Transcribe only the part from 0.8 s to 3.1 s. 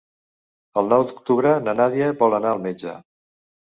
El nou d'octubre na Nàdia vol anar al metge.